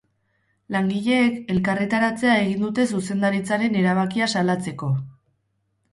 [0.75, 4.95] Langileek elkarretaratzea egin dute zuzendaritzaren erabakia salatzeko.